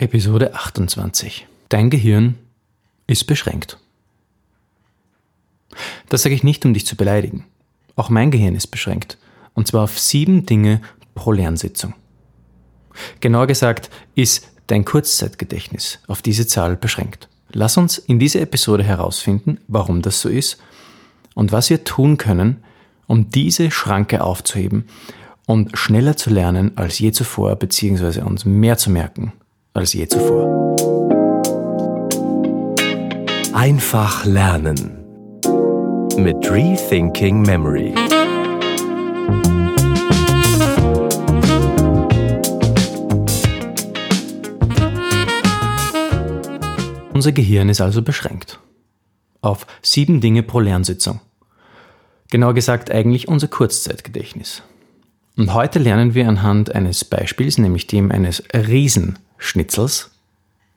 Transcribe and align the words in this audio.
Episode 0.00 0.54
28. 0.54 1.48
Dein 1.70 1.90
Gehirn 1.90 2.36
ist 3.08 3.24
beschränkt. 3.24 3.78
Das 6.08 6.22
sage 6.22 6.36
ich 6.36 6.44
nicht, 6.44 6.64
um 6.64 6.72
dich 6.72 6.86
zu 6.86 6.94
beleidigen. 6.94 7.44
Auch 7.96 8.08
mein 8.08 8.30
Gehirn 8.30 8.54
ist 8.54 8.68
beschränkt. 8.68 9.18
Und 9.54 9.66
zwar 9.66 9.82
auf 9.82 9.98
sieben 9.98 10.46
Dinge 10.46 10.80
pro 11.16 11.32
Lernsitzung. 11.32 11.94
Genauer 13.18 13.48
gesagt 13.48 13.90
ist 14.14 14.46
dein 14.68 14.84
Kurzzeitgedächtnis 14.84 15.98
auf 16.06 16.22
diese 16.22 16.46
Zahl 16.46 16.76
beschränkt. 16.76 17.28
Lass 17.50 17.76
uns 17.76 17.98
in 17.98 18.20
dieser 18.20 18.42
Episode 18.42 18.84
herausfinden, 18.84 19.58
warum 19.66 20.00
das 20.00 20.20
so 20.20 20.28
ist 20.28 20.58
und 21.34 21.50
was 21.50 21.70
wir 21.70 21.82
tun 21.82 22.18
können, 22.18 22.62
um 23.08 23.30
diese 23.30 23.72
Schranke 23.72 24.22
aufzuheben 24.22 24.84
und 25.44 25.76
schneller 25.76 26.16
zu 26.16 26.30
lernen 26.30 26.78
als 26.78 27.00
je 27.00 27.10
zuvor, 27.10 27.56
beziehungsweise 27.56 28.24
uns 28.24 28.44
mehr 28.44 28.78
zu 28.78 28.90
merken 28.90 29.32
als 29.78 29.92
je 29.92 30.08
zuvor. 30.08 30.74
Einfach 33.52 34.24
lernen 34.24 35.04
mit 36.16 36.50
Rethinking 36.50 37.42
Memory. 37.42 37.94
Unser 47.14 47.32
Gehirn 47.32 47.68
ist 47.68 47.80
also 47.80 48.02
beschränkt 48.02 48.58
auf 49.40 49.64
sieben 49.82 50.20
Dinge 50.20 50.42
pro 50.42 50.58
Lernsitzung. 50.58 51.20
Genauer 52.30 52.54
gesagt 52.54 52.90
eigentlich 52.90 53.28
unser 53.28 53.46
Kurzzeitgedächtnis. 53.46 54.62
Und 55.36 55.54
heute 55.54 55.78
lernen 55.78 56.14
wir 56.14 56.28
anhand 56.28 56.74
eines 56.74 57.04
Beispiels, 57.04 57.58
nämlich 57.58 57.86
dem 57.86 58.10
eines 58.10 58.42
Riesen 58.52 59.20
Schnitzels, 59.38 60.10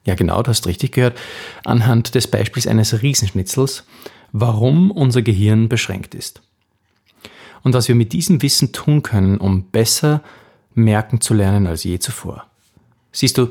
ja 0.05 0.15
genau, 0.15 0.41
du 0.41 0.49
hast 0.49 0.67
richtig 0.67 0.93
gehört, 0.93 1.19
anhand 1.63 2.15
des 2.15 2.27
Beispiels 2.27 2.67
eines 2.67 3.01
Riesenschnitzels, 3.01 3.83
warum 4.31 4.91
unser 4.91 5.21
Gehirn 5.21 5.69
beschränkt 5.69 6.15
ist. 6.15 6.41
Und 7.63 7.73
was 7.73 7.87
wir 7.87 7.95
mit 7.95 8.13
diesem 8.13 8.41
Wissen 8.41 8.71
tun 8.71 9.03
können, 9.03 9.37
um 9.37 9.65
besser 9.65 10.23
merken 10.73 11.21
zu 11.21 11.33
lernen 11.33 11.67
als 11.67 11.83
je 11.83 11.99
zuvor. 11.99 12.47
Siehst 13.11 13.37
du, 13.37 13.49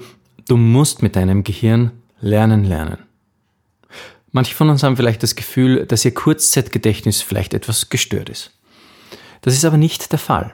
du 0.48 0.56
musst 0.56 1.02
mit 1.02 1.16
deinem 1.16 1.44
Gehirn 1.44 1.92
lernen 2.20 2.64
lernen. 2.64 2.98
Manche 4.32 4.54
von 4.54 4.70
uns 4.70 4.82
haben 4.82 4.96
vielleicht 4.96 5.22
das 5.22 5.34
Gefühl, 5.34 5.86
dass 5.86 6.04
ihr 6.04 6.14
Kurzzeitgedächtnis 6.14 7.20
vielleicht 7.22 7.54
etwas 7.54 7.88
gestört 7.88 8.28
ist. 8.28 8.52
Das 9.42 9.54
ist 9.54 9.64
aber 9.64 9.76
nicht 9.76 10.12
der 10.12 10.18
Fall. 10.18 10.52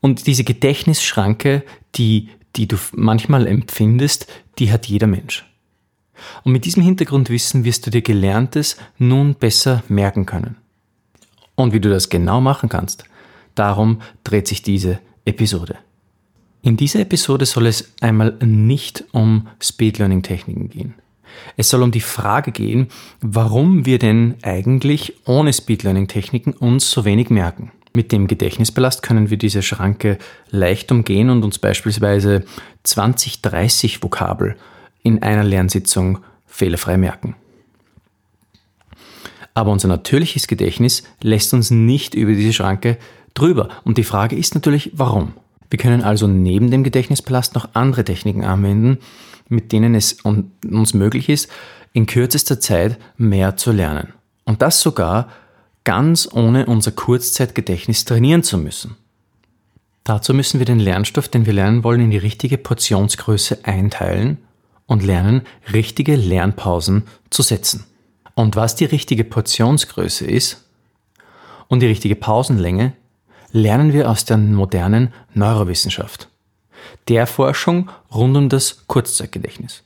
Und 0.00 0.26
diese 0.26 0.44
Gedächtnisschranke, 0.44 1.64
die 1.94 2.28
die 2.56 2.66
du 2.66 2.76
manchmal 2.92 3.46
empfindest, 3.46 4.26
die 4.58 4.72
hat 4.72 4.86
jeder 4.86 5.06
Mensch. 5.06 5.44
Und 6.44 6.52
mit 6.52 6.64
diesem 6.64 6.82
Hintergrundwissen 6.82 7.64
wirst 7.64 7.86
du 7.86 7.90
dir 7.90 8.02
Gelerntes 8.02 8.76
nun 8.98 9.34
besser 9.34 9.82
merken 9.88 10.26
können. 10.26 10.56
Und 11.54 11.72
wie 11.72 11.80
du 11.80 11.90
das 11.90 12.08
genau 12.08 12.40
machen 12.40 12.68
kannst, 12.68 13.04
darum 13.54 14.00
dreht 14.24 14.48
sich 14.48 14.62
diese 14.62 15.00
Episode. 15.24 15.76
In 16.62 16.76
dieser 16.76 17.00
Episode 17.00 17.46
soll 17.46 17.66
es 17.66 17.92
einmal 18.00 18.36
nicht 18.44 19.04
um 19.12 19.48
Speed 19.62 19.98
Learning 19.98 20.22
Techniken 20.22 20.68
gehen. 20.68 20.94
Es 21.56 21.68
soll 21.68 21.82
um 21.82 21.92
die 21.92 22.00
Frage 22.00 22.52
gehen, 22.52 22.88
warum 23.20 23.86
wir 23.86 23.98
denn 23.98 24.36
eigentlich 24.42 25.14
ohne 25.26 25.52
Speed 25.52 25.82
Learning 25.82 26.08
Techniken 26.08 26.52
uns 26.52 26.90
so 26.90 27.04
wenig 27.04 27.30
merken. 27.30 27.70
Mit 27.98 28.12
dem 28.12 28.28
Gedächtnisballast 28.28 29.02
können 29.02 29.28
wir 29.28 29.38
diese 29.38 29.60
Schranke 29.60 30.18
leicht 30.52 30.92
umgehen 30.92 31.30
und 31.30 31.42
uns 31.42 31.58
beispielsweise 31.58 32.44
20, 32.84 33.42
30 33.42 34.04
Vokabel 34.04 34.54
in 35.02 35.20
einer 35.24 35.42
Lernsitzung 35.42 36.20
fehlerfrei 36.46 36.96
merken. 36.96 37.34
Aber 39.52 39.72
unser 39.72 39.88
natürliches 39.88 40.46
Gedächtnis 40.46 41.02
lässt 41.20 41.52
uns 41.52 41.72
nicht 41.72 42.14
über 42.14 42.30
diese 42.34 42.52
Schranke 42.52 42.98
drüber. 43.34 43.68
Und 43.82 43.98
die 43.98 44.04
Frage 44.04 44.36
ist 44.36 44.54
natürlich, 44.54 44.92
warum? 44.94 45.32
Wir 45.68 45.80
können 45.80 46.04
also 46.04 46.28
neben 46.28 46.70
dem 46.70 46.84
Gedächtnispalast 46.84 47.56
noch 47.56 47.70
andere 47.72 48.04
Techniken 48.04 48.44
anwenden, 48.44 48.98
mit 49.48 49.72
denen 49.72 49.96
es 49.96 50.18
uns 50.22 50.94
möglich 50.94 51.28
ist, 51.28 51.50
in 51.92 52.06
kürzester 52.06 52.60
Zeit 52.60 52.96
mehr 53.16 53.56
zu 53.56 53.72
lernen. 53.72 54.12
Und 54.44 54.62
das 54.62 54.82
sogar 54.82 55.30
ganz 55.88 56.28
ohne 56.30 56.66
unser 56.66 56.90
Kurzzeitgedächtnis 56.92 58.04
trainieren 58.04 58.42
zu 58.42 58.58
müssen. 58.58 58.96
Dazu 60.04 60.34
müssen 60.34 60.58
wir 60.58 60.66
den 60.66 60.80
Lernstoff, 60.80 61.28
den 61.28 61.46
wir 61.46 61.54
lernen 61.54 61.82
wollen, 61.82 62.02
in 62.02 62.10
die 62.10 62.18
richtige 62.18 62.58
Portionsgröße 62.58 63.64
einteilen 63.64 64.36
und 64.84 65.02
lernen, 65.02 65.46
richtige 65.72 66.14
Lernpausen 66.14 67.04
zu 67.30 67.40
setzen. 67.40 67.86
Und 68.34 68.54
was 68.54 68.76
die 68.76 68.84
richtige 68.84 69.24
Portionsgröße 69.24 70.26
ist 70.26 70.62
und 71.68 71.80
die 71.80 71.86
richtige 71.86 72.16
Pausenlänge, 72.16 72.92
lernen 73.52 73.94
wir 73.94 74.10
aus 74.10 74.26
der 74.26 74.36
modernen 74.36 75.14
Neurowissenschaft, 75.32 76.28
der 77.08 77.26
Forschung 77.26 77.88
rund 78.14 78.36
um 78.36 78.50
das 78.50 78.86
Kurzzeitgedächtnis. 78.88 79.84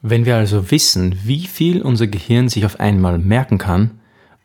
Wenn 0.00 0.24
wir 0.24 0.36
also 0.36 0.70
wissen, 0.70 1.14
wie 1.24 1.46
viel 1.46 1.82
unser 1.82 2.06
Gehirn 2.06 2.48
sich 2.48 2.64
auf 2.64 2.80
einmal 2.80 3.18
merken 3.18 3.58
kann, 3.58 3.99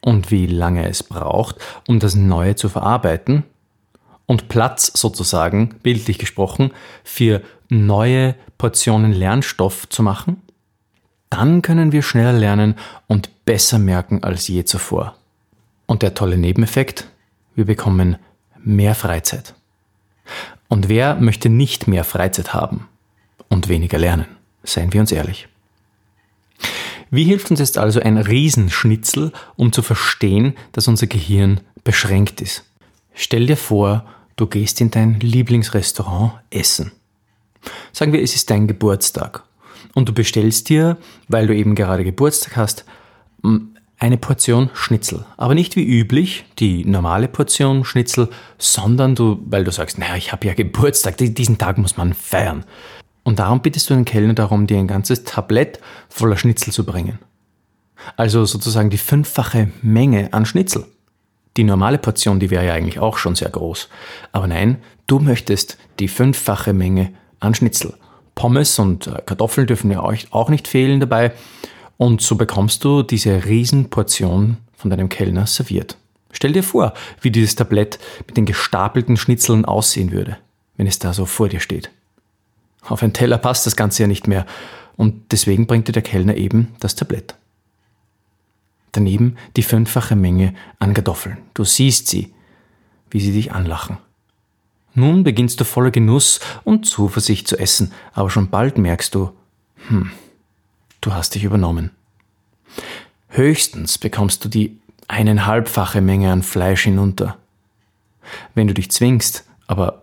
und 0.06 0.30
wie 0.30 0.46
lange 0.46 0.88
es 0.88 1.02
braucht, 1.02 1.56
um 1.88 2.00
das 2.00 2.14
Neue 2.14 2.56
zu 2.56 2.70
verarbeiten 2.70 3.44
und 4.28 4.50
Platz 4.50 4.92
sozusagen, 4.94 5.70
bildlich 5.82 6.20
gesprochen, 6.20 6.72
für 7.04 7.42
neue 7.70 8.36
Portionen 8.60 9.14
Lernstoff 9.14 9.90
zu 9.90 10.04
machen, 10.04 10.44
dann 11.32 11.64
können 11.64 11.92
wir 11.92 12.04
schneller 12.04 12.34
lernen 12.34 12.76
und 13.08 13.46
besser 13.46 13.80
merken 13.80 14.24
als 14.24 14.48
je 14.48 14.64
zuvor. 14.64 15.16
Und 15.88 16.04
der 16.04 16.14
tolle 16.14 16.38
Nebeneffekt, 16.38 17.08
wir 17.56 17.66
bekommen 17.66 18.18
mehr 18.64 18.94
Freizeit. 18.94 19.56
Und 20.68 20.88
wer 20.88 21.16
möchte 21.16 21.50
nicht 21.50 21.88
mehr 21.88 22.04
Freizeit 22.04 22.54
haben 22.54 22.88
und 23.50 23.70
weniger 23.70 23.98
lernen? 23.98 24.28
Seien 24.64 24.94
wir 24.94 25.02
uns 25.02 25.12
ehrlich. 25.12 25.48
Wie 27.12 27.24
hilft 27.24 27.52
uns 27.52 27.60
jetzt 27.60 27.78
also 27.78 28.00
ein 28.00 28.18
Riesenschnitzel, 28.18 29.32
um 29.56 29.72
zu 29.72 29.82
verstehen, 29.82 30.56
dass 30.72 30.88
unser 30.88 31.08
Gehirn 31.08 31.62
beschränkt 31.84 32.42
ist? 32.42 32.64
Stell 33.14 33.46
dir 33.46 33.58
vor, 33.58 34.06
du 34.36 34.48
gehst 34.48 34.82
in 34.82 34.92
dein 34.92 35.20
Lieblingsrestaurant 35.20 36.34
essen. 36.50 36.92
Sagen 37.92 38.14
wir, 38.14 38.22
es 38.22 38.36
ist 38.36 38.50
dein 38.50 38.68
Geburtstag 38.68 39.44
und 39.94 40.10
du 40.10 40.14
bestellst 40.14 40.70
dir, 40.70 40.98
weil 41.28 41.48
du 41.48 41.56
eben 41.56 41.76
gerade 41.76 42.04
Geburtstag 42.04 42.58
hast, 42.58 42.86
eine 43.98 44.18
Portion 44.18 44.70
Schnitzel. 44.74 45.26
Aber 45.38 45.56
nicht 45.56 45.76
wie 45.76 45.86
üblich 45.86 46.46
die 46.60 46.86
normale 46.86 47.28
Portion 47.28 47.86
Schnitzel, 47.86 48.30
sondern 48.58 49.16
du, 49.16 49.42
weil 49.46 49.64
du 49.64 49.72
sagst, 49.72 49.98
naja, 49.98 50.16
ich 50.16 50.32
habe 50.32 50.48
ja 50.48 50.54
Geburtstag, 50.54 51.18
diesen 51.18 51.58
Tag 51.58 51.78
muss 51.78 51.98
man 51.98 52.14
feiern. 52.14 52.66
Und 53.26 53.40
darum 53.40 53.62
bittest 53.62 53.90
du 53.90 53.96
den 53.96 54.06
Kellner 54.06 54.36
darum, 54.36 54.68
dir 54.68 54.78
ein 54.78 54.88
ganzes 54.88 55.24
Tablett 55.24 55.80
voller 56.10 56.38
Schnitzel 56.38 56.72
zu 56.72 56.86
bringen. 56.86 57.18
Also 58.18 58.46
sozusagen 58.46 58.92
die 58.92 59.00
fünffache 59.00 59.72
Menge 59.82 60.32
an 60.32 60.46
Schnitzel. 60.46 60.86
Die 61.58 61.64
normale 61.64 61.98
Portion, 61.98 62.40
die 62.40 62.52
wäre 62.52 62.68
ja 62.68 62.74
eigentlich 62.74 63.00
auch 63.00 63.18
schon 63.18 63.36
sehr 63.36 63.50
groß. 63.50 63.90
Aber 64.32 64.48
nein, 64.48 64.78
du 65.08 65.20
möchtest 65.20 65.78
die 66.00 66.08
fünffache 66.08 66.72
Menge 66.72 67.14
an 67.40 67.56
Schnitzel. 67.56 67.96
Pommes 68.36 68.78
und 68.78 69.08
äh, 69.08 69.22
Kartoffeln 69.26 69.66
dürfen 69.66 69.90
ja 69.90 70.02
auch 70.02 70.50
nicht 70.50 70.68
fehlen 70.68 71.00
dabei. 71.00 71.34
Und 71.98 72.22
so 72.22 72.36
bekommst 72.36 72.84
du 72.84 73.02
diese 73.02 73.46
Riesenportion 73.46 74.58
von 74.78 74.92
deinem 74.92 75.10
Kellner 75.10 75.48
serviert. 75.48 75.98
Stell 76.32 76.52
dir 76.52 76.64
vor, 76.64 76.94
wie 77.22 77.32
dieses 77.32 77.56
Tablett 77.56 77.98
mit 78.28 78.38
den 78.38 78.46
gestapelten 78.46 79.18
Schnitzeln 79.18 79.66
aussehen 79.66 80.12
würde, 80.12 80.38
wenn 80.78 80.86
es 80.86 81.00
da 81.00 81.12
so 81.12 81.26
vor 81.26 81.50
dir 81.50 81.62
steht. 81.62 81.90
Auf 82.88 83.04
einen 83.04 83.14
Teller 83.14 83.38
passt 83.38 83.66
das 83.66 83.76
Ganze 83.76 84.04
ja 84.04 84.08
nicht 84.08 84.28
mehr 84.28 84.46
und 84.96 85.32
deswegen 85.32 85.68
bringt 85.68 85.88
dir 85.88 85.92
der 85.94 86.02
Kellner 86.02 86.36
eben 86.36 86.74
das 86.80 86.96
Tablett. 86.96 87.36
Daneben 88.92 89.36
die 89.58 89.64
fünffache 89.64 90.16
Menge 90.16 90.54
an 90.80 90.94
Kartoffeln. 90.94 91.38
Du 91.54 91.64
siehst 91.64 92.08
sie, 92.08 92.34
wie 93.10 93.20
sie 93.20 93.34
dich 93.34 93.52
anlachen. 93.52 93.98
Nun 94.94 95.24
beginnst 95.24 95.60
du 95.60 95.66
voller 95.66 95.92
Genuss 95.92 96.40
und 96.64 96.86
Zuversicht 96.86 97.48
zu 97.48 97.58
essen, 97.58 97.92
aber 98.14 98.30
schon 98.30 98.50
bald 98.50 98.78
merkst 98.78 99.14
du, 99.14 99.32
hm, 99.88 100.12
du 101.02 101.14
hast 101.14 101.36
dich 101.36 101.44
übernommen. 101.44 101.92
Höchstens 103.28 103.98
bekommst 103.98 104.46
du 104.46 104.50
die 104.50 104.80
eineinhalbfache 105.10 106.00
Menge 106.00 106.32
an 106.32 106.44
Fleisch 106.44 106.84
hinunter. 106.84 107.38
Wenn 108.54 108.68
du 108.68 108.74
dich 108.74 108.90
zwingst, 108.92 109.44
aber 109.68 110.02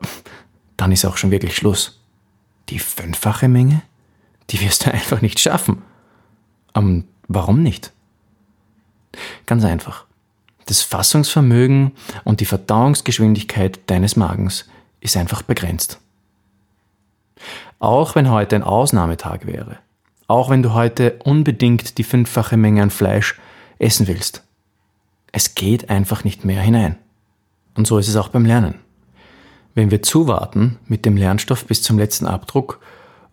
dann 0.77 0.93
ist 0.93 1.07
auch 1.07 1.17
schon 1.17 1.31
wirklich 1.31 1.57
Schluss. 1.57 2.02
Die 2.69 2.79
fünffache 2.79 3.49
Menge? 3.49 3.83
Die 4.51 4.61
wirst 4.61 4.87
du 4.87 4.93
einfach 4.93 5.21
nicht 5.21 5.41
schaffen. 5.41 5.83
Um, 6.75 7.05
warum 7.29 7.63
nicht? 7.63 7.93
Ganz 9.47 9.65
einfach. 9.65 10.07
Das 10.67 10.83
Fassungsvermögen 10.83 11.93
und 12.25 12.41
die 12.41 12.47
Verdauungsgeschwindigkeit 12.47 13.81
deines 13.89 14.17
Magens 14.17 14.69
ist 15.01 15.17
einfach 15.17 15.43
begrenzt. 15.43 16.01
Auch 17.79 18.15
wenn 18.15 18.31
heute 18.31 18.57
ein 18.57 18.63
Ausnahmetag 18.63 19.41
wäre. 19.45 19.79
Auch 20.29 20.49
wenn 20.49 20.63
du 20.63 20.73
heute 20.73 21.19
unbedingt 21.25 21.99
die 21.99 22.05
fünffache 22.05 22.57
Menge 22.57 22.83
an 22.83 22.91
Fleisch 22.91 23.39
essen 23.79 24.07
willst. 24.07 24.45
Es 25.33 25.55
geht 25.55 25.91
einfach 25.91 26.25
nicht 26.25 26.45
mehr 26.45 26.61
hinein. 26.61 26.97
Und 27.75 27.87
so 27.87 27.99
ist 27.99 28.09
es 28.09 28.17
auch 28.17 28.29
beim 28.29 28.47
Lernen. 28.47 28.77
Wenn 29.75 29.91
wir 29.91 30.03
zuwarten 30.03 30.79
mit 30.87 31.07
dem 31.07 31.17
Lernstoff 31.17 31.67
bis 31.67 31.83
zum 31.83 31.99
letzten 31.99 32.27
Abdruck 32.27 32.81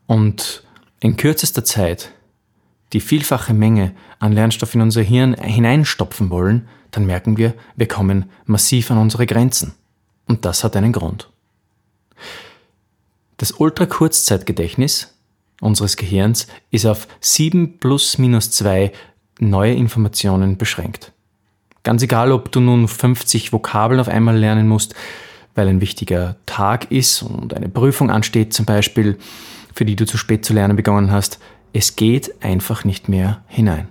und 0.07 0.63
in 1.00 1.18
kürzester 1.18 1.65
Zeit 1.65 2.12
die 2.94 3.01
vielfache 3.01 3.53
Menge 3.53 3.94
an 4.19 4.33
Lernstoff 4.33 4.74
in 4.74 4.81
unser 4.81 5.01
Hirn 5.01 5.36
hineinstopfen 5.36 6.30
wollen, 6.30 6.68
dann 6.91 7.06
merken 7.06 7.38
wir, 7.38 7.53
wir 7.75 7.88
kommen 7.88 8.30
massiv 8.45 8.89
an 8.89 8.97
unsere 8.97 9.25
Grenzen. 9.25 9.74
Und 10.27 10.45
das 10.45 10.63
hat 10.63 10.75
einen 10.75 10.91
Grund. 10.91 11.30
Das 13.38 13.51
Ultrakurzzeitgedächtnis 13.51 15.15
unseres 15.62 15.97
Gehirns 15.97 16.47
ist 16.71 16.86
auf 16.86 17.07
7 17.21 17.80
plus 17.80 18.18
minus 18.18 18.51
2 18.51 18.91
neue 19.39 19.74
Informationen 19.74 20.57
beschränkt. 20.57 21.12
Ganz 21.83 22.01
egal, 22.01 22.31
ob 22.31 22.51
du 22.51 22.59
nun 22.59 22.88
50 22.88 23.53
Vokabeln 23.53 24.00
auf 24.00 24.09
einmal 24.09 24.38
lernen 24.38 24.68
musst, 24.68 24.95
weil 25.60 25.68
ein 25.68 25.82
wichtiger 25.82 26.38
Tag 26.46 26.90
ist 26.90 27.22
und 27.22 27.54
eine 27.54 27.68
Prüfung 27.68 28.10
ansteht 28.10 28.54
zum 28.54 28.66
Beispiel, 28.66 29.18
für 29.76 29.84
die 29.84 29.98
du 29.98 30.06
zu 30.06 30.18
spät 30.18 30.46
zu 30.46 30.54
lernen 30.54 30.78
begonnen 30.78 31.12
hast, 31.12 31.38
es 31.74 31.98
geht 31.98 32.42
einfach 32.42 32.86
nicht 32.86 33.10
mehr 33.10 33.44
hinein. 33.48 33.90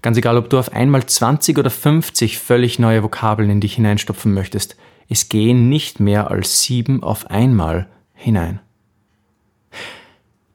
Ganz 0.00 0.16
egal, 0.16 0.36
ob 0.36 0.48
du 0.48 0.60
auf 0.60 0.72
einmal 0.72 1.04
20 1.04 1.58
oder 1.58 1.70
50 1.70 2.38
völlig 2.38 2.78
neue 2.78 3.02
Vokabeln 3.02 3.50
in 3.50 3.60
dich 3.60 3.74
hineinstopfen 3.74 4.32
möchtest, 4.32 4.76
es 5.08 5.28
gehen 5.28 5.68
nicht 5.68 5.98
mehr 5.98 6.30
als 6.30 6.62
sieben 6.62 7.02
auf 7.02 7.28
einmal 7.28 7.88
hinein. 8.14 8.60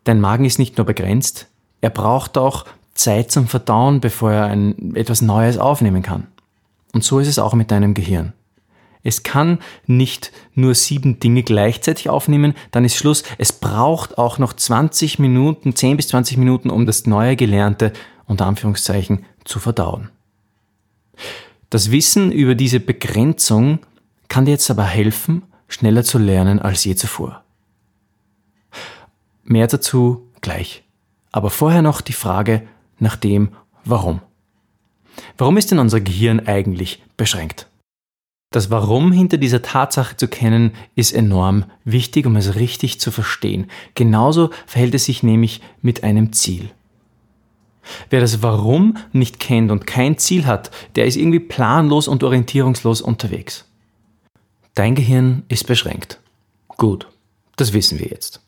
Dein 0.06 0.22
Magen 0.22 0.46
ist 0.46 0.60
nicht 0.60 0.78
nur 0.78 0.86
begrenzt, 0.86 1.50
er 1.82 1.90
braucht 1.90 2.38
auch 2.38 2.64
Zeit 2.94 3.32
zum 3.32 3.48
Verdauen, 3.48 4.00
bevor 4.00 4.32
er 4.32 4.46
ein, 4.46 4.96
etwas 4.96 5.22
Neues 5.22 5.58
aufnehmen 5.58 6.04
kann. 6.04 6.28
Und 6.94 7.04
so 7.04 7.20
ist 7.20 7.28
es 7.28 7.38
auch 7.38 7.54
mit 7.54 7.70
deinem 7.70 7.94
Gehirn. 7.94 8.32
Es 9.04 9.24
kann 9.24 9.60
nicht 9.86 10.32
nur 10.54 10.76
sieben 10.76 11.20
Dinge 11.20 11.44
gleichzeitig 11.44 12.10
aufnehmen, 12.10 12.54
dann 12.72 12.86
ist 12.86 12.96
Schluss. 12.96 13.24
Es 13.38 13.54
braucht 13.54 14.18
auch 14.18 14.38
noch 14.38 14.54
20 14.54 15.20
Minuten, 15.20 15.76
10 15.76 15.98
bis 15.98 16.10
20 16.10 16.38
Minuten, 16.38 16.70
um 16.70 16.86
das 16.86 17.06
neue 17.06 17.36
Gelernte 17.36 17.94
unter 18.26 18.46
Anführungszeichen 18.46 19.26
zu 19.46 19.60
verdauen. 19.60 20.10
Das 21.70 21.92
Wissen 21.92 22.32
über 22.32 22.56
diese 22.56 22.80
Begrenzung 22.80 23.80
kann 24.28 24.46
dir 24.46 24.52
jetzt 24.52 24.70
aber 24.70 24.84
helfen, 24.84 25.44
schneller 25.68 26.04
zu 26.04 26.18
lernen 26.18 26.60
als 26.60 26.84
je 26.86 26.96
zuvor. 26.96 27.44
Mehr 29.44 29.68
dazu 29.68 30.30
gleich. 30.42 30.84
Aber 31.32 31.50
vorher 31.50 31.82
noch 31.82 32.02
die 32.02 32.14
Frage 32.14 32.68
nach 33.00 33.16
dem 33.16 33.50
Warum. 33.86 34.22
Warum 35.38 35.58
ist 35.58 35.72
denn 35.72 35.80
unser 35.80 36.02
Gehirn 36.02 36.46
eigentlich 36.46 37.04
beschränkt? 37.16 37.68
Das 38.52 38.72
Warum 38.72 39.12
hinter 39.12 39.38
dieser 39.38 39.62
Tatsache 39.62 40.16
zu 40.16 40.30
kennen, 40.30 40.72
ist 40.96 41.12
enorm 41.12 41.66
wichtig, 41.84 42.26
um 42.26 42.38
es 42.38 42.56
richtig 42.56 43.00
zu 43.00 43.12
verstehen. 43.12 43.70
Genauso 43.94 44.52
verhält 44.66 44.96
es 44.96 45.06
sich 45.06 45.22
nämlich 45.22 45.62
mit 45.82 46.04
einem 46.04 46.32
Ziel. 46.32 46.70
Wer 48.10 48.22
das 48.22 48.42
Warum 48.42 48.98
nicht 49.12 49.40
kennt 49.40 49.72
und 49.72 49.86
kein 49.86 50.18
Ziel 50.18 50.46
hat, 50.46 50.72
der 50.96 51.06
ist 51.06 51.18
irgendwie 51.18 51.40
planlos 51.40 52.08
und 52.08 52.24
orientierungslos 52.24 53.02
unterwegs. 53.02 53.66
Dein 54.76 54.96
Gehirn 54.96 55.44
ist 55.50 55.68
beschränkt. 55.68 56.20
Gut, 56.78 57.08
das 57.56 57.74
wissen 57.74 58.00
wir 58.00 58.08
jetzt. 58.08 58.42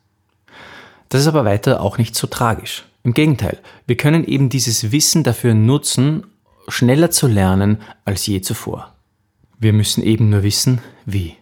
Das 1.10 1.22
ist 1.22 1.28
aber 1.28 1.44
weiter 1.44 1.82
auch 1.82 1.98
nicht 1.98 2.16
so 2.16 2.28
tragisch. 2.28 2.86
Im 3.04 3.14
Gegenteil, 3.14 3.60
wir 3.88 3.98
können 3.98 4.24
eben 4.24 4.50
dieses 4.50 4.92
Wissen 4.92 5.24
dafür 5.24 5.54
nutzen, 5.54 6.28
schneller 6.68 7.12
zu 7.12 7.28
lernen 7.28 7.82
als 8.06 8.28
je 8.28 8.42
zuvor. 8.42 8.94
Wir 9.60 9.74
müssen 9.74 10.04
eben 10.04 10.30
nur 10.30 10.44
wissen, 10.44 10.80
wie. 11.06 11.36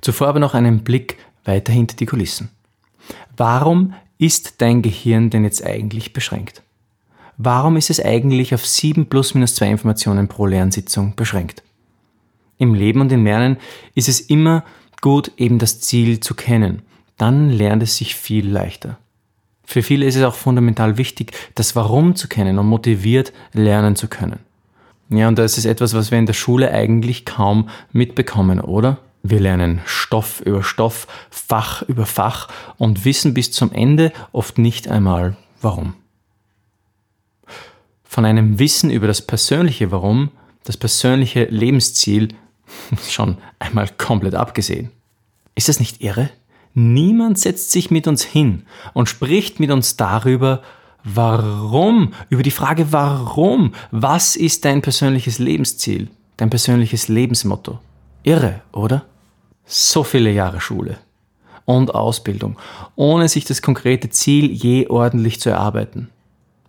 Zuvor 0.00 0.28
aber 0.28 0.40
noch 0.40 0.54
einen 0.54 0.82
Blick 0.82 1.18
weiter 1.44 1.72
hinter 1.72 1.96
die 1.96 2.06
Kulissen. 2.06 2.50
Warum 3.36 3.94
ist 4.18 4.60
dein 4.60 4.82
Gehirn 4.82 5.30
denn 5.30 5.44
jetzt 5.44 5.64
eigentlich 5.64 6.12
beschränkt? 6.12 6.62
Warum 7.36 7.76
ist 7.76 7.90
es 7.90 8.04
eigentlich 8.04 8.52
auf 8.52 8.66
7 8.66 9.06
plus 9.06 9.34
minus 9.34 9.54
2 9.54 9.70
Informationen 9.70 10.28
pro 10.28 10.46
Lernsitzung 10.46 11.14
beschränkt? 11.14 11.62
Im 12.58 12.74
Leben 12.74 13.00
und 13.00 13.10
im 13.12 13.24
Lernen 13.24 13.56
ist 13.94 14.08
es 14.08 14.20
immer 14.20 14.64
gut, 15.00 15.32
eben 15.38 15.58
das 15.58 15.80
Ziel 15.80 16.20
zu 16.20 16.34
kennen. 16.34 16.82
Dann 17.16 17.48
lernt 17.48 17.82
es 17.82 17.96
sich 17.96 18.14
viel 18.16 18.46
leichter. 18.46 18.98
Für 19.64 19.82
viele 19.82 20.04
ist 20.04 20.16
es 20.16 20.24
auch 20.24 20.34
fundamental 20.34 20.98
wichtig, 20.98 21.32
das 21.54 21.76
Warum 21.76 22.16
zu 22.16 22.28
kennen 22.28 22.58
und 22.58 22.66
motiviert 22.66 23.32
lernen 23.52 23.96
zu 23.96 24.08
können. 24.08 24.40
Ja, 25.10 25.26
und 25.26 25.38
das 25.38 25.58
ist 25.58 25.64
etwas, 25.64 25.92
was 25.92 26.12
wir 26.12 26.18
in 26.18 26.26
der 26.26 26.34
Schule 26.34 26.70
eigentlich 26.70 27.24
kaum 27.24 27.68
mitbekommen, 27.92 28.60
oder? 28.60 28.98
Wir 29.22 29.40
lernen 29.40 29.80
Stoff 29.84 30.40
über 30.40 30.62
Stoff, 30.62 31.06
Fach 31.30 31.82
über 31.82 32.06
Fach 32.06 32.48
und 32.78 33.04
wissen 33.04 33.34
bis 33.34 33.50
zum 33.52 33.72
Ende 33.72 34.12
oft 34.32 34.56
nicht 34.56 34.88
einmal 34.88 35.36
warum. 35.60 35.94
Von 38.04 38.24
einem 38.24 38.58
Wissen 38.58 38.90
über 38.90 39.06
das 39.06 39.20
persönliche 39.20 39.90
Warum, 39.90 40.30
das 40.64 40.76
persönliche 40.76 41.44
Lebensziel, 41.44 42.28
schon 43.08 43.38
einmal 43.58 43.88
komplett 43.98 44.34
abgesehen. 44.34 44.90
Ist 45.54 45.68
das 45.68 45.80
nicht 45.80 46.02
irre? 46.02 46.30
Niemand 46.72 47.38
setzt 47.38 47.72
sich 47.72 47.90
mit 47.90 48.06
uns 48.06 48.22
hin 48.22 48.64
und 48.94 49.08
spricht 49.08 49.58
mit 49.58 49.70
uns 49.70 49.96
darüber, 49.96 50.62
warum, 51.04 52.12
über 52.28 52.42
die 52.42 52.50
Frage 52.50 52.92
warum, 52.92 53.72
was 53.90 54.36
ist 54.36 54.64
dein 54.64 54.82
persönliches 54.82 55.38
Lebensziel, 55.38 56.08
dein 56.36 56.50
persönliches 56.50 57.08
Lebensmotto. 57.08 57.78
Irre, 58.22 58.62
oder? 58.72 59.04
So 59.64 60.02
viele 60.04 60.32
Jahre 60.32 60.60
Schule 60.60 60.98
und 61.64 61.94
Ausbildung, 61.94 62.58
ohne 62.96 63.28
sich 63.28 63.44
das 63.44 63.62
konkrete 63.62 64.10
Ziel 64.10 64.50
je 64.50 64.88
ordentlich 64.88 65.40
zu 65.40 65.50
erarbeiten. 65.50 66.08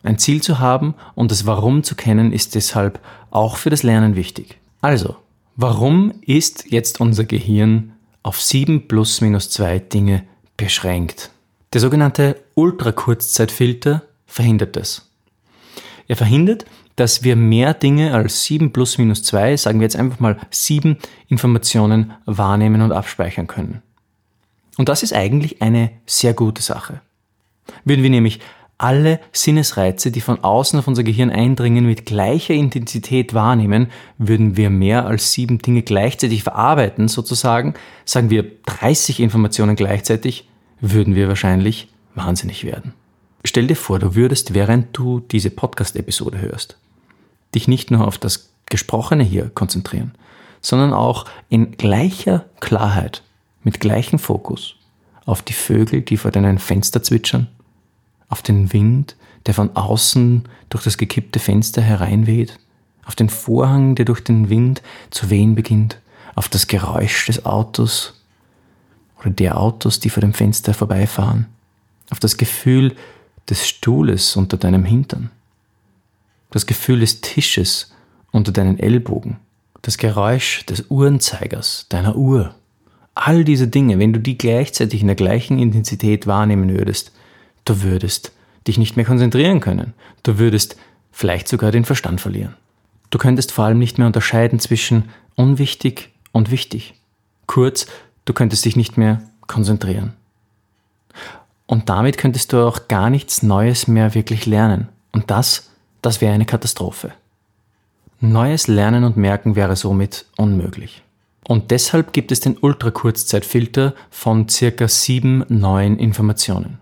Ein 0.03 0.17
Ziel 0.17 0.41
zu 0.41 0.59
haben 0.59 0.95
und 1.15 1.31
das 1.31 1.45
Warum 1.45 1.83
zu 1.83 1.95
kennen, 1.95 2.33
ist 2.33 2.55
deshalb 2.55 2.99
auch 3.29 3.57
für 3.57 3.69
das 3.69 3.83
Lernen 3.83 4.15
wichtig. 4.15 4.57
Also, 4.81 5.15
warum 5.55 6.13
ist 6.25 6.71
jetzt 6.71 6.99
unser 6.99 7.23
Gehirn 7.23 7.93
auf 8.23 8.41
sieben 8.41 8.87
plus 8.87 9.21
minus 9.21 9.49
zwei 9.49 9.79
Dinge 9.79 10.23
beschränkt? 10.57 11.31
Der 11.73 11.81
sogenannte 11.81 12.35
Ultrakurzzeitfilter 12.55 14.01
verhindert 14.31 14.75
das. 14.75 15.09
Er 16.07 16.15
verhindert, 16.15 16.65
dass 16.95 17.23
wir 17.23 17.35
mehr 17.35 17.73
Dinge 17.73 18.13
als 18.13 18.43
7 18.45 18.73
plus 18.73 18.97
minus 18.97 19.23
2, 19.23 19.57
sagen 19.57 19.79
wir 19.79 19.85
jetzt 19.85 19.95
einfach 19.95 20.19
mal 20.19 20.37
7 20.49 20.97
Informationen 21.27 22.13
wahrnehmen 22.25 22.81
und 22.81 22.91
abspeichern 22.91 23.47
können. 23.47 23.81
Und 24.77 24.89
das 24.89 25.03
ist 25.03 25.13
eigentlich 25.13 25.61
eine 25.61 25.91
sehr 26.05 26.33
gute 26.33 26.61
Sache. 26.61 27.01
Würden 27.85 28.03
wir 28.03 28.09
nämlich 28.09 28.39
alle 28.77 29.19
Sinnesreize, 29.31 30.11
die 30.11 30.21
von 30.21 30.43
außen 30.43 30.79
auf 30.79 30.87
unser 30.87 31.03
Gehirn 31.03 31.29
eindringen, 31.29 31.85
mit 31.85 32.05
gleicher 32.05 32.55
Intensität 32.55 33.33
wahrnehmen, 33.33 33.87
würden 34.17 34.57
wir 34.57 34.69
mehr 34.69 35.05
als 35.05 35.33
sieben 35.33 35.59
Dinge 35.59 35.83
gleichzeitig 35.83 36.43
verarbeiten, 36.43 37.07
sozusagen, 37.07 37.75
sagen 38.05 38.29
wir 38.29 38.43
30 38.65 39.19
Informationen 39.19 39.75
gleichzeitig, 39.75 40.47
würden 40.79 41.15
wir 41.15 41.27
wahrscheinlich 41.27 41.89
wahnsinnig 42.15 42.63
werden. 42.63 42.93
Stell 43.43 43.67
dir 43.67 43.75
vor, 43.75 43.99
du 43.99 44.15
würdest, 44.15 44.53
während 44.53 44.95
du 44.97 45.19
diese 45.19 45.49
Podcast-Episode 45.49 46.39
hörst, 46.41 46.77
dich 47.55 47.67
nicht 47.67 47.91
nur 47.91 48.07
auf 48.07 48.17
das 48.17 48.51
Gesprochene 48.67 49.23
hier 49.23 49.49
konzentrieren, 49.49 50.13
sondern 50.61 50.93
auch 50.93 51.25
in 51.49 51.71
gleicher 51.71 52.45
Klarheit, 52.59 53.23
mit 53.63 53.79
gleichem 53.79 54.19
Fokus 54.19 54.75
auf 55.25 55.41
die 55.41 55.53
Vögel, 55.53 56.01
die 56.01 56.17
vor 56.17 56.31
deinem 56.31 56.57
Fenster 56.57 57.03
zwitschern, 57.03 57.47
auf 58.29 58.41
den 58.41 58.73
Wind, 58.73 59.15
der 59.45 59.53
von 59.53 59.75
außen 59.75 60.47
durch 60.69 60.83
das 60.83 60.97
gekippte 60.97 61.39
Fenster 61.39 61.81
hereinweht, 61.81 62.59
auf 63.05 63.15
den 63.15 63.29
Vorhang, 63.29 63.95
der 63.95 64.05
durch 64.05 64.23
den 64.23 64.49
Wind 64.49 64.81
zu 65.09 65.29
wehen 65.29 65.55
beginnt, 65.55 65.99
auf 66.35 66.47
das 66.47 66.67
Geräusch 66.67 67.25
des 67.25 67.45
Autos 67.45 68.21
oder 69.19 69.31
der 69.31 69.57
Autos, 69.57 69.99
die 69.99 70.09
vor 70.09 70.21
dem 70.21 70.33
Fenster 70.33 70.73
vorbeifahren, 70.73 71.47
auf 72.09 72.19
das 72.19 72.37
Gefühl, 72.37 72.95
des 73.49 73.67
Stuhles 73.67 74.35
unter 74.35 74.57
deinem 74.57 74.83
Hintern, 74.83 75.31
das 76.51 76.65
Gefühl 76.65 76.99
des 76.99 77.21
Tisches 77.21 77.93
unter 78.31 78.51
deinen 78.51 78.79
Ellbogen, 78.79 79.37
das 79.81 79.97
Geräusch 79.97 80.65
des 80.65 80.85
Uhrenzeigers, 80.89 81.85
deiner 81.89 82.15
Uhr. 82.15 82.55
All 83.13 83.43
diese 83.43 83.67
Dinge, 83.67 83.99
wenn 83.99 84.13
du 84.13 84.19
die 84.19 84.37
gleichzeitig 84.37 85.01
in 85.01 85.07
der 85.07 85.15
gleichen 85.15 85.59
Intensität 85.59 86.27
wahrnehmen 86.27 86.69
würdest, 86.69 87.11
du 87.65 87.81
würdest 87.81 88.31
dich 88.67 88.77
nicht 88.77 88.95
mehr 88.95 89.05
konzentrieren 89.05 89.59
können. 89.59 89.93
Du 90.23 90.37
würdest 90.37 90.77
vielleicht 91.11 91.47
sogar 91.47 91.71
den 91.71 91.85
Verstand 91.85 92.21
verlieren. 92.21 92.55
Du 93.09 93.17
könntest 93.17 93.51
vor 93.51 93.65
allem 93.65 93.79
nicht 93.79 93.97
mehr 93.97 94.07
unterscheiden 94.07 94.59
zwischen 94.59 95.09
unwichtig 95.35 96.09
und 96.31 96.51
wichtig. 96.51 96.93
Kurz, 97.47 97.85
du 98.25 98.33
könntest 98.33 98.63
dich 98.63 98.75
nicht 98.75 98.97
mehr 98.97 99.21
konzentrieren. 99.47 100.13
Und 101.71 101.87
damit 101.87 102.17
könntest 102.17 102.51
du 102.51 102.67
auch 102.67 102.89
gar 102.89 103.09
nichts 103.09 103.43
Neues 103.43 103.87
mehr 103.87 104.13
wirklich 104.13 104.45
lernen. 104.45 104.89
Und 105.13 105.31
das, 105.31 105.69
das 106.01 106.19
wäre 106.19 106.33
eine 106.33 106.45
Katastrophe. 106.45 107.13
Neues 108.19 108.67
Lernen 108.67 109.05
und 109.05 109.15
Merken 109.15 109.55
wäre 109.55 109.77
somit 109.77 110.25
unmöglich. 110.35 111.01
Und 111.47 111.71
deshalb 111.71 112.11
gibt 112.11 112.33
es 112.33 112.41
den 112.41 112.57
Ultrakurzzeitfilter 112.57 113.93
von 114.09 114.49
circa 114.49 114.89
sieben 114.89 115.45
neuen 115.47 115.97
Informationen. 115.97 116.80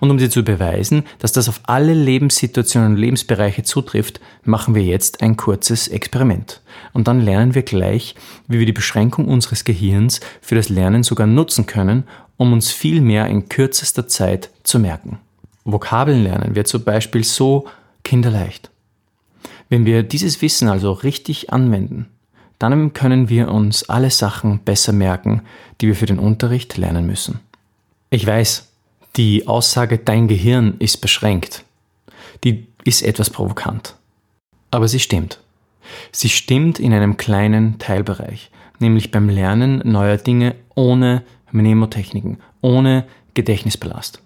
Und 0.00 0.10
um 0.10 0.18
dir 0.18 0.30
zu 0.30 0.42
beweisen, 0.44 1.04
dass 1.18 1.32
das 1.32 1.48
auf 1.48 1.60
alle 1.64 1.94
Lebenssituationen 1.94 2.92
und 2.92 2.98
Lebensbereiche 2.98 3.62
zutrifft, 3.62 4.20
machen 4.44 4.74
wir 4.74 4.82
jetzt 4.82 5.22
ein 5.22 5.36
kurzes 5.36 5.88
Experiment. 5.88 6.60
Und 6.92 7.08
dann 7.08 7.20
lernen 7.20 7.54
wir 7.54 7.62
gleich, 7.62 8.14
wie 8.48 8.58
wir 8.58 8.66
die 8.66 8.72
Beschränkung 8.72 9.26
unseres 9.26 9.64
Gehirns 9.64 10.20
für 10.40 10.54
das 10.54 10.68
Lernen 10.68 11.02
sogar 11.02 11.26
nutzen 11.26 11.66
können, 11.66 12.04
um 12.36 12.52
uns 12.52 12.70
viel 12.70 13.00
mehr 13.00 13.26
in 13.26 13.48
kürzester 13.48 14.08
Zeit 14.08 14.50
zu 14.62 14.78
merken. 14.78 15.18
Vokabeln 15.64 16.22
lernen 16.22 16.54
wird 16.54 16.68
zum 16.68 16.84
Beispiel 16.84 17.24
so 17.24 17.66
kinderleicht. 18.02 18.70
Wenn 19.68 19.84
wir 19.84 20.02
dieses 20.02 20.42
Wissen 20.42 20.68
also 20.68 20.92
richtig 20.92 21.52
anwenden, 21.52 22.06
dann 22.58 22.92
können 22.92 23.28
wir 23.28 23.50
uns 23.50 23.88
alle 23.88 24.10
Sachen 24.10 24.60
besser 24.60 24.92
merken, 24.92 25.42
die 25.80 25.86
wir 25.86 25.96
für 25.96 26.06
den 26.06 26.18
Unterricht 26.18 26.76
lernen 26.76 27.06
müssen. 27.06 27.40
Ich 28.10 28.26
weiß, 28.26 28.69
die 29.16 29.46
Aussage, 29.46 29.98
dein 29.98 30.28
Gehirn 30.28 30.76
ist 30.78 30.98
beschränkt, 30.98 31.64
die 32.44 32.66
ist 32.84 33.02
etwas 33.02 33.30
provokant. 33.30 33.96
Aber 34.70 34.88
sie 34.88 35.00
stimmt. 35.00 35.40
Sie 36.12 36.28
stimmt 36.28 36.78
in 36.78 36.92
einem 36.92 37.16
kleinen 37.16 37.78
Teilbereich, 37.78 38.50
nämlich 38.78 39.10
beim 39.10 39.28
Lernen 39.28 39.82
neuer 39.84 40.16
Dinge 40.16 40.54
ohne 40.74 41.22
Mnemotechniken, 41.50 42.38
ohne 42.60 43.06
Gedächtnisbelast. 43.34 44.22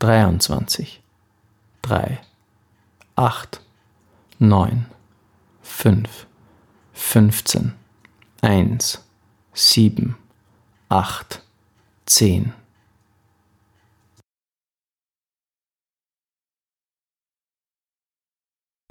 23, 0.00 1.00
3, 1.82 2.18
8, 3.14 3.60
9, 4.40 4.86
5, 5.62 6.26
15, 6.92 7.74
1, 8.42 9.03
sieben, 9.54 10.16
acht, 10.88 11.42
zehn. 12.04 12.52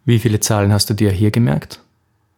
Wie 0.05 0.19
viele 0.19 0.39
Zahlen 0.39 0.73
hast 0.73 0.89
du 0.89 0.93
dir 0.93 1.11
hier 1.11 1.31
gemerkt? 1.31 1.81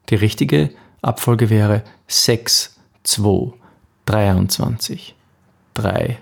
Die 0.10 0.16
richtige 0.16 0.76
Abfolge 1.02 1.50
wäre 1.50 1.84
6, 2.08 2.80
2, 3.04 3.54
23, 4.06 5.16
3, 5.74 6.20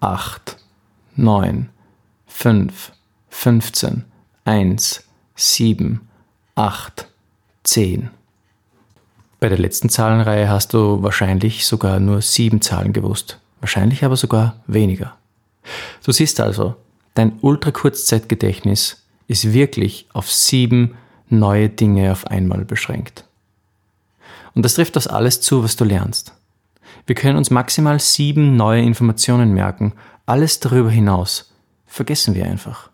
8, 0.00 0.56
9, 1.16 1.70
5, 2.26 2.92
15, 3.30 4.04
1, 4.44 5.04
7, 5.34 6.08
8, 6.54 7.08
10. 7.64 8.10
Bei 9.42 9.48
der 9.48 9.58
letzten 9.58 9.88
Zahlenreihe 9.88 10.48
hast 10.48 10.72
du 10.72 11.02
wahrscheinlich 11.02 11.66
sogar 11.66 11.98
nur 11.98 12.22
sieben 12.22 12.60
Zahlen 12.60 12.92
gewusst, 12.92 13.40
wahrscheinlich 13.58 14.04
aber 14.04 14.14
sogar 14.14 14.62
weniger. 14.68 15.16
Du 16.04 16.12
siehst 16.12 16.38
also, 16.38 16.76
dein 17.14 17.40
Ultrakurzzeitgedächtnis 17.40 19.04
ist 19.26 19.52
wirklich 19.52 20.06
auf 20.12 20.30
sieben 20.30 20.94
neue 21.28 21.68
Dinge 21.68 22.12
auf 22.12 22.28
einmal 22.28 22.64
beschränkt. 22.64 23.24
Und 24.54 24.64
das 24.64 24.74
trifft 24.74 24.94
das 24.94 25.08
alles 25.08 25.40
zu, 25.40 25.64
was 25.64 25.74
du 25.74 25.82
lernst. 25.82 26.34
Wir 27.06 27.16
können 27.16 27.36
uns 27.36 27.50
maximal 27.50 27.98
sieben 27.98 28.54
neue 28.54 28.82
Informationen 28.82 29.52
merken, 29.52 29.94
alles 30.24 30.60
darüber 30.60 30.90
hinaus 30.92 31.52
vergessen 31.84 32.36
wir 32.36 32.44
einfach. 32.44 32.90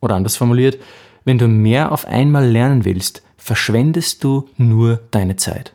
Oder 0.00 0.16
anders 0.16 0.34
formuliert, 0.36 0.82
wenn 1.24 1.38
du 1.38 1.46
mehr 1.46 1.92
auf 1.92 2.04
einmal 2.04 2.48
lernen 2.48 2.84
willst, 2.84 3.22
verschwendest 3.46 4.24
du 4.24 4.48
nur 4.56 5.00
deine 5.10 5.36
Zeit. 5.36 5.72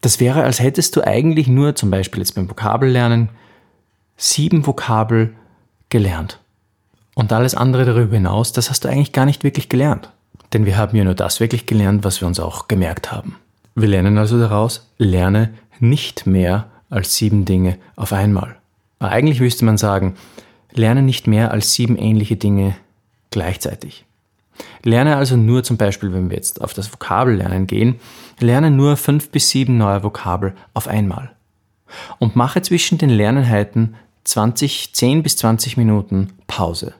Das 0.00 0.18
wäre, 0.18 0.42
als 0.42 0.60
hättest 0.60 0.96
du 0.96 1.06
eigentlich 1.06 1.46
nur, 1.46 1.76
zum 1.76 1.90
Beispiel 1.90 2.20
jetzt 2.20 2.34
beim 2.34 2.48
Vokabellernen, 2.48 3.28
sieben 4.16 4.66
Vokabel 4.66 5.34
gelernt. 5.90 6.40
Und 7.14 7.32
alles 7.32 7.54
andere 7.54 7.84
darüber 7.84 8.14
hinaus, 8.14 8.52
das 8.52 8.70
hast 8.70 8.84
du 8.84 8.88
eigentlich 8.88 9.12
gar 9.12 9.26
nicht 9.26 9.44
wirklich 9.44 9.68
gelernt. 9.68 10.10
Denn 10.54 10.64
wir 10.64 10.78
haben 10.78 10.96
ja 10.96 11.04
nur 11.04 11.14
das 11.14 11.38
wirklich 11.38 11.66
gelernt, 11.66 12.02
was 12.02 12.20
wir 12.22 12.26
uns 12.26 12.40
auch 12.40 12.66
gemerkt 12.66 13.12
haben. 13.12 13.36
Wir 13.74 13.88
lernen 13.88 14.16
also 14.16 14.38
daraus, 14.40 14.88
lerne 14.96 15.52
nicht 15.80 16.26
mehr 16.26 16.70
als 16.88 17.16
sieben 17.16 17.44
Dinge 17.44 17.76
auf 17.94 18.12
einmal. 18.12 18.56
Aber 18.98 19.10
eigentlich 19.10 19.40
müsste 19.40 19.64
man 19.64 19.76
sagen, 19.76 20.16
Lerne 20.72 21.02
nicht 21.02 21.26
mehr 21.26 21.50
als 21.50 21.74
sieben 21.74 21.96
ähnliche 21.96 22.36
Dinge 22.36 22.76
gleichzeitig. 23.30 24.04
Lerne 24.82 25.16
also 25.16 25.36
nur 25.36 25.62
zum 25.62 25.76
Beispiel, 25.76 26.12
wenn 26.12 26.30
wir 26.30 26.36
jetzt 26.36 26.60
auf 26.60 26.74
das 26.74 26.92
Vokabellernen 26.92 27.66
gehen, 27.66 27.96
lerne 28.38 28.70
nur 28.70 28.96
fünf 28.96 29.30
bis 29.30 29.50
sieben 29.50 29.78
neue 29.78 30.02
Vokabel 30.02 30.54
auf 30.74 30.88
einmal. 30.88 31.32
Und 32.18 32.36
mache 32.36 32.62
zwischen 32.62 32.98
den 32.98 33.10
Lerneinheiten 33.10 33.96
20, 34.24 34.94
10 34.94 35.22
bis 35.22 35.36
20 35.36 35.76
Minuten 35.76 36.32
Pause. 36.46 36.94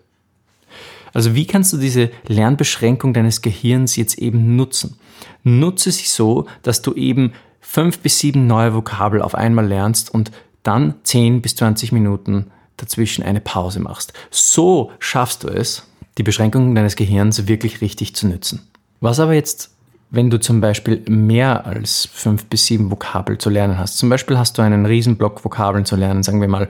Also 1.13 1.35
wie 1.35 1.47
kannst 1.47 1.73
du 1.73 1.77
diese 1.77 2.11
Lernbeschränkung 2.27 3.13
deines 3.15 3.43
Gehirns 3.43 3.97
jetzt 3.97 4.19
eben 4.19 4.57
nutzen? 4.57 4.99
Nutze 5.43 5.91
sie 5.91 6.07
so, 6.07 6.47
dass 6.63 6.83
du 6.83 6.95
eben 6.95 7.33
fünf 7.61 7.99
bis 8.01 8.19
sieben 8.19 8.47
neue 8.47 8.75
Vokabel 8.75 9.23
auf 9.23 9.35
einmal 9.35 9.67
lernst 9.67 10.13
und 10.13 10.31
dann 10.63 10.95
10 11.05 11.43
bis 11.43 11.57
20 11.57 11.93
Minuten 11.93 12.51
dazwischen 12.77 13.25
eine 13.25 13.41
Pause 13.41 13.81
machst. 13.81 14.13
So 14.31 14.93
schaffst 14.99 15.45
du 15.45 15.49
es, 15.49 15.87
die 16.19 16.23
Beschränkungen 16.23 16.75
deines 16.75 16.97
Gehirns 16.97 17.47
wirklich 17.47 17.81
richtig 17.81 18.15
zu 18.15 18.27
nützen. 18.27 18.69
Was 19.01 19.21
aber 19.21 19.35
jetzt, 19.35 19.71
wenn 20.11 20.31
du 20.31 20.39
zum 20.39 20.61
Beispiel 20.61 21.03
mehr 21.09 21.67
als 21.67 22.09
fünf 22.13 22.47
bis 22.47 22.67
sieben 22.67 22.91
Vokabel 22.91 23.39
zu 23.39 23.49
lernen 23.51 23.79
hast? 23.79 23.99
Zum 23.99 24.09
Beispiel 24.09 24.37
hast 24.37 24.59
du 24.59 24.63
einen 24.63 24.87
Riesenblock 24.87 25.45
Vokabeln 25.45 25.85
zu 25.85 25.97
lernen, 25.97 26.23
sagen 26.23 26.41
wir 26.41 26.49
mal 26.49 26.69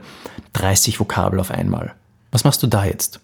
30 0.53 0.99
Vokabel 0.99 1.39
auf 1.39 1.51
einmal. 1.51 1.93
Was 2.31 2.43
machst 2.43 2.63
du 2.63 2.67
da 2.67 2.85
jetzt? 2.85 3.19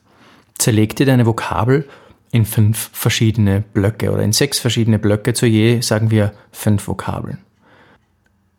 Zerleg 0.58 0.96
dir 0.96 1.06
deine 1.06 1.26
Vokabel 1.26 1.88
in 2.32 2.46
fünf 2.46 2.90
verschiedene 2.94 3.64
Blöcke 3.74 4.12
oder 4.12 4.24
in 4.24 4.34
sechs 4.34 4.60
verschiedene 4.60 5.00
Blöcke 5.00 5.34
zu 5.34 5.46
je, 5.46 5.82
sagen 5.82 6.12
wir, 6.12 6.34
fünf 6.52 6.88
Vokabeln. 6.88 7.40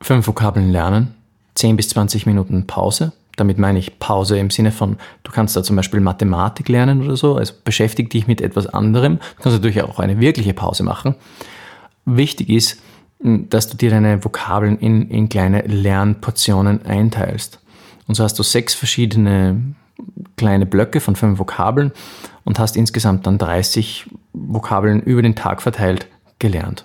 Fünf 0.01 0.27
Vokabeln 0.27 0.71
lernen, 0.71 1.15
10 1.57 1.77
bis 1.77 1.89
20 1.91 2.25
Minuten 2.25 2.67
Pause, 2.67 3.13
damit 3.41 3.59
meine 3.59 3.79
ich 3.79 3.99
Pause 3.99 4.39
im 4.39 4.51
Sinne 4.51 4.73
von, 4.73 4.97
du 5.23 5.33
kannst 5.33 5.57
da 5.57 5.63
zum 5.63 5.77
Beispiel 5.77 6.01
Mathematik 6.01 6.69
lernen 6.69 7.03
oder 7.03 7.17
so, 7.17 7.37
also 7.37 7.55
beschäftige 7.65 8.09
dich 8.09 8.27
mit 8.27 8.41
etwas 8.41 8.67
anderem. 8.67 9.19
Du 9.37 9.43
kannst 9.43 9.59
natürlich 9.59 9.83
auch 9.83 9.99
eine 9.99 10.21
wirkliche 10.21 10.55
Pause 10.55 10.83
machen. 10.83 11.15
Wichtig 12.05 12.49
ist, 12.49 12.81
dass 13.21 13.69
du 13.69 13.77
dir 13.77 13.91
deine 13.91 14.25
Vokabeln 14.25 14.79
in, 14.79 15.09
in 15.09 15.29
kleine 15.29 15.63
Lernportionen 15.63 16.85
einteilst. 16.85 17.61
Und 18.07 18.15
so 18.15 18.25
hast 18.25 18.39
du 18.39 18.43
sechs 18.43 18.75
verschiedene 18.75 19.75
kleine 20.37 20.67
Blöcke 20.67 21.01
von 21.01 21.17
fünf 21.17 21.39
Vokabeln 21.39 21.93
und 22.45 22.59
hast 22.59 22.77
insgesamt 22.77 23.27
dann 23.27 23.39
30 23.39 24.07
Vokabeln 24.33 25.03
über 25.03 25.23
den 25.23 25.35
Tag 25.35 25.61
verteilt 25.61 26.07
gelernt. 26.39 26.85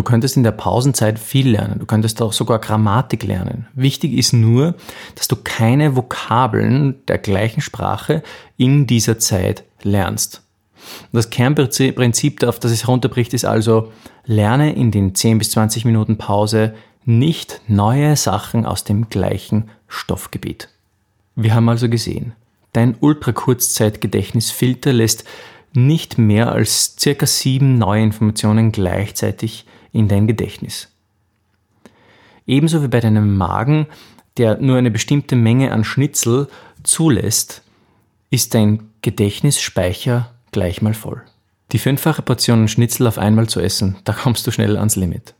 Du 0.00 0.04
könntest 0.04 0.38
in 0.38 0.44
der 0.44 0.52
Pausenzeit 0.52 1.18
viel 1.18 1.50
lernen. 1.50 1.78
Du 1.78 1.84
könntest 1.84 2.22
auch 2.22 2.32
sogar 2.32 2.58
Grammatik 2.58 3.22
lernen. 3.22 3.68
Wichtig 3.74 4.14
ist 4.14 4.32
nur, 4.32 4.74
dass 5.14 5.28
du 5.28 5.36
keine 5.36 5.94
Vokabeln 5.94 7.04
der 7.06 7.18
gleichen 7.18 7.60
Sprache 7.60 8.22
in 8.56 8.86
dieser 8.86 9.18
Zeit 9.18 9.62
lernst. 9.82 10.40
Das 11.12 11.28
Kernprinzip, 11.28 12.42
auf 12.44 12.58
das 12.58 12.72
es 12.72 12.88
runterbricht, 12.88 13.34
ist 13.34 13.44
also, 13.44 13.92
lerne 14.24 14.74
in 14.74 14.90
den 14.90 15.14
10 15.14 15.36
bis 15.36 15.50
20 15.50 15.84
Minuten 15.84 16.16
Pause 16.16 16.72
nicht 17.04 17.60
neue 17.68 18.16
Sachen 18.16 18.64
aus 18.64 18.84
dem 18.84 19.10
gleichen 19.10 19.68
Stoffgebiet. 19.86 20.70
Wir 21.36 21.54
haben 21.54 21.68
also 21.68 21.90
gesehen, 21.90 22.32
dein 22.72 22.96
Ultrakurzzeitgedächtnisfilter 22.98 24.94
lässt 24.94 25.24
nicht 25.74 26.16
mehr 26.16 26.52
als 26.52 26.96
circa 26.98 27.26
sieben 27.26 27.76
neue 27.76 28.02
Informationen 28.02 28.72
gleichzeitig 28.72 29.66
in 29.92 30.08
dein 30.08 30.26
Gedächtnis. 30.26 30.88
Ebenso 32.46 32.82
wie 32.82 32.88
bei 32.88 33.00
deinem 33.00 33.36
Magen, 33.36 33.86
der 34.36 34.58
nur 34.58 34.76
eine 34.76 34.90
bestimmte 34.90 35.36
Menge 35.36 35.72
an 35.72 35.84
Schnitzel 35.84 36.48
zulässt, 36.82 37.62
ist 38.30 38.54
dein 38.54 38.90
Gedächtnisspeicher 39.02 40.30
gleich 40.52 40.82
mal 40.82 40.94
voll. 40.94 41.22
Die 41.72 41.78
fünffache 41.78 42.22
Portion 42.22 42.68
Schnitzel 42.68 43.06
auf 43.06 43.18
einmal 43.18 43.48
zu 43.48 43.60
essen, 43.60 43.96
da 44.04 44.12
kommst 44.12 44.46
du 44.46 44.50
schnell 44.50 44.76
ans 44.76 44.96
Limit. 44.96 45.34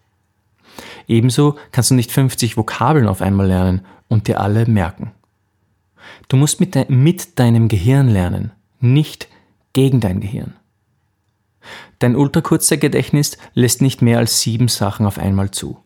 Ebenso 1.08 1.56
kannst 1.72 1.90
du 1.90 1.94
nicht 1.94 2.12
50 2.12 2.56
Vokabeln 2.56 3.08
auf 3.08 3.20
einmal 3.20 3.48
lernen 3.48 3.84
und 4.08 4.28
dir 4.28 4.40
alle 4.40 4.66
merken. 4.66 5.12
Du 6.28 6.36
musst 6.36 6.60
mit, 6.60 6.74
de 6.74 6.86
mit 6.88 7.38
deinem 7.38 7.68
Gehirn 7.68 8.08
lernen, 8.08 8.52
nicht 8.78 9.28
gegen 9.72 10.00
dein 10.00 10.20
Gehirn. 10.20 10.54
Dein 11.98 12.16
Ultrakurzzeitgedächtnis 12.16 13.38
lässt 13.54 13.82
nicht 13.82 14.02
mehr 14.02 14.18
als 14.18 14.40
sieben 14.40 14.68
Sachen 14.68 15.06
auf 15.06 15.18
einmal 15.18 15.50
zu. 15.50 15.78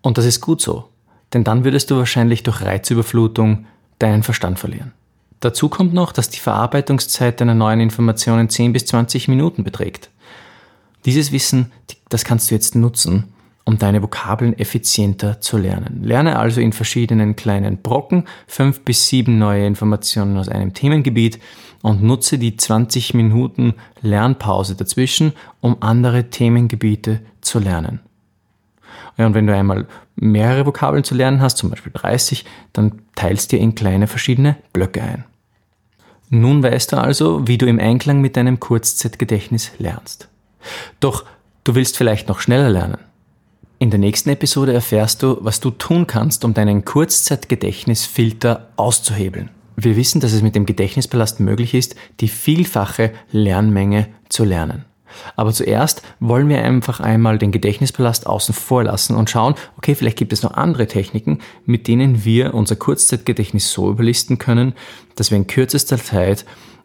Und 0.00 0.18
das 0.18 0.24
ist 0.24 0.40
gut 0.40 0.60
so, 0.60 0.88
denn 1.32 1.44
dann 1.44 1.64
würdest 1.64 1.90
du 1.90 1.96
wahrscheinlich 1.96 2.42
durch 2.42 2.62
Reizüberflutung 2.62 3.66
deinen 3.98 4.22
Verstand 4.22 4.58
verlieren. 4.58 4.92
Dazu 5.40 5.68
kommt 5.68 5.92
noch, 5.92 6.12
dass 6.12 6.30
die 6.30 6.38
Verarbeitungszeit 6.38 7.40
deiner 7.40 7.54
neuen 7.54 7.80
Informationen 7.80 8.48
10 8.48 8.72
bis 8.72 8.86
20 8.86 9.28
Minuten 9.28 9.64
beträgt. 9.64 10.10
Dieses 11.04 11.32
Wissen, 11.32 11.72
das 12.08 12.24
kannst 12.24 12.50
du 12.50 12.54
jetzt 12.54 12.76
nutzen, 12.76 13.32
um 13.64 13.78
deine 13.78 14.02
Vokabeln 14.02 14.58
effizienter 14.58 15.40
zu 15.40 15.56
lernen. 15.56 16.02
Lerne 16.02 16.38
also 16.38 16.60
in 16.60 16.72
verschiedenen 16.72 17.36
kleinen 17.36 17.78
Brocken 17.78 18.24
fünf 18.46 18.80
bis 18.80 19.08
sieben 19.08 19.38
neue 19.38 19.66
Informationen 19.66 20.36
aus 20.36 20.48
einem 20.48 20.74
Themengebiet 20.74 21.38
und 21.82 22.02
nutze 22.02 22.38
die 22.38 22.56
20 22.56 23.14
Minuten 23.14 23.74
Lernpause 24.00 24.74
dazwischen, 24.74 25.32
um 25.60 25.76
andere 25.80 26.30
Themengebiete 26.30 27.20
zu 27.40 27.58
lernen. 27.58 28.00
Ja, 29.16 29.26
und 29.26 29.34
wenn 29.34 29.46
du 29.46 29.54
einmal 29.54 29.86
mehrere 30.16 30.66
Vokabeln 30.66 31.04
zu 31.04 31.14
lernen 31.14 31.40
hast, 31.40 31.58
zum 31.58 31.70
Beispiel 31.70 31.92
30, 31.92 32.44
dann 32.72 33.02
teilst 33.14 33.52
dir 33.52 33.58
in 33.58 33.74
kleine 33.74 34.06
verschiedene 34.06 34.56
Blöcke 34.72 35.02
ein. 35.02 35.24
Nun 36.30 36.62
weißt 36.62 36.92
du 36.92 36.96
also, 36.96 37.46
wie 37.46 37.58
du 37.58 37.66
im 37.66 37.78
Einklang 37.78 38.20
mit 38.20 38.36
deinem 38.36 38.58
Kurzzeitgedächtnis 38.58 39.72
lernst. 39.78 40.28
Doch 41.00 41.24
du 41.64 41.74
willst 41.74 41.96
vielleicht 41.96 42.28
noch 42.28 42.40
schneller 42.40 42.70
lernen. 42.70 42.98
In 43.82 43.90
der 43.90 43.98
nächsten 43.98 44.30
Episode 44.30 44.72
erfährst 44.72 45.24
du, 45.24 45.38
was 45.40 45.58
du 45.58 45.70
tun 45.70 46.06
kannst, 46.06 46.44
um 46.44 46.54
deinen 46.54 46.84
Kurzzeitgedächtnisfilter 46.84 48.68
auszuhebeln. 48.76 49.50
Wir 49.74 49.96
wissen, 49.96 50.20
dass 50.20 50.32
es 50.32 50.40
mit 50.40 50.54
dem 50.54 50.66
Gedächtnispalast 50.66 51.40
möglich 51.40 51.74
ist, 51.74 51.96
die 52.20 52.28
vielfache 52.28 53.10
Lernmenge 53.32 54.06
zu 54.28 54.44
lernen. 54.44 54.84
Aber 55.34 55.52
zuerst 55.52 56.02
wollen 56.20 56.48
wir 56.48 56.62
einfach 56.62 57.00
einmal 57.00 57.38
den 57.38 57.50
Gedächtnispalast 57.50 58.28
außen 58.28 58.54
vor 58.54 58.84
lassen 58.84 59.16
und 59.16 59.30
schauen, 59.30 59.56
okay, 59.76 59.96
vielleicht 59.96 60.16
gibt 60.16 60.32
es 60.32 60.44
noch 60.44 60.54
andere 60.54 60.86
Techniken, 60.86 61.40
mit 61.66 61.88
denen 61.88 62.24
wir 62.24 62.54
unser 62.54 62.76
Kurzzeitgedächtnis 62.76 63.72
so 63.72 63.90
überlisten 63.90 64.38
können, 64.38 64.74
dass 65.16 65.32
wir 65.32 65.38
in 65.38 65.48
kürzester 65.48 65.98
Zeit 65.98 66.44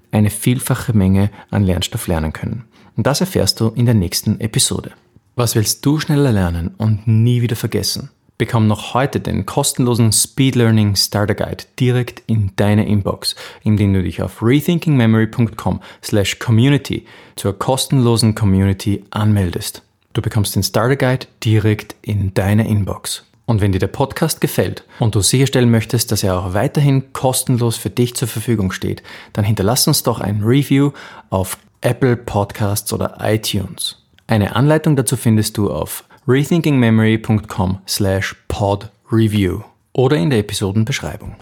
eine 0.09 0.31
vielfache 0.31 0.97
Menge 0.97 1.29
an 1.51 1.63
Lernstoff 1.63 2.07
lernen 2.07 2.33
können. 2.33 2.65
Und 2.95 3.05
das 3.05 3.21
erfährst 3.21 3.59
du 3.59 3.67
in 3.67 3.85
der 3.85 3.93
nächsten 3.93 4.39
Episode. 4.39 4.93
Was 5.39 5.55
willst 5.55 5.85
du 5.85 5.99
schneller 5.99 6.31
lernen 6.31 6.73
und 6.79 7.07
nie 7.07 7.43
wieder 7.43 7.55
vergessen? 7.55 8.09
Bekomm 8.39 8.65
noch 8.65 8.95
heute 8.95 9.19
den 9.19 9.45
kostenlosen 9.45 10.11
Speed 10.11 10.55
Learning 10.55 10.95
Starter 10.95 11.35
Guide 11.35 11.65
direkt 11.79 12.23
in 12.25 12.53
deine 12.55 12.87
Inbox, 12.87 13.35
indem 13.63 13.93
du 13.93 14.01
dich 14.01 14.23
auf 14.23 14.41
rethinkingmemory.com/community 14.41 17.05
zur 17.35 17.59
kostenlosen 17.59 18.33
Community 18.33 19.03
anmeldest. 19.11 19.83
Du 20.13 20.23
bekommst 20.23 20.55
den 20.55 20.63
Starter 20.63 20.95
Guide 20.95 21.27
direkt 21.43 21.95
in 22.01 22.33
deine 22.33 22.67
Inbox. 22.67 23.23
Und 23.45 23.61
wenn 23.61 23.73
dir 23.73 23.77
der 23.77 23.85
Podcast 23.85 24.41
gefällt 24.41 24.85
und 24.97 25.13
du 25.13 25.21
sicherstellen 25.21 25.69
möchtest, 25.69 26.11
dass 26.11 26.23
er 26.23 26.39
auch 26.39 26.55
weiterhin 26.55 27.13
kostenlos 27.13 27.77
für 27.77 27.91
dich 27.91 28.15
zur 28.15 28.27
Verfügung 28.27 28.71
steht, 28.71 29.03
dann 29.33 29.45
hinterlass 29.45 29.87
uns 29.87 30.01
doch 30.01 30.19
ein 30.19 30.41
Review 30.41 30.93
auf 31.29 31.59
Apple 31.81 32.17
Podcasts 32.17 32.91
oder 32.91 33.19
iTunes. 33.21 34.06
Eine 34.27 34.57
Anleitung 34.57 34.97
dazu 34.97 35.15
findest 35.15 35.57
du 35.57 35.71
auf 35.71 36.03
rethinkingmemory.com 36.27 37.79
slash 37.87 38.35
podreview 38.49 39.61
oder 39.93 40.17
in 40.17 40.29
der 40.29 40.39
Episodenbeschreibung. 40.39 41.35